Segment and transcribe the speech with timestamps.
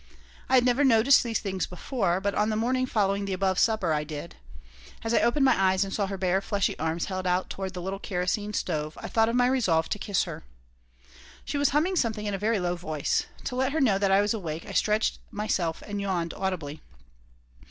[0.49, 3.93] I had never noticed these things before, but on the morning following the above supper
[3.93, 4.35] I did.
[5.03, 7.83] As I opened my eyes and saw her bare, fleshy arms held out toward the
[7.83, 10.43] little kerosene stove I thought of my resolve to kiss her
[11.45, 13.27] She was humming something in a very low voice.
[13.43, 16.81] To let her know that I was awake I stretched myself and yawned audibly.